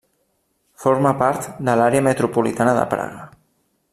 [0.85, 3.29] Forma part de l'àrea metropolitana de Praga.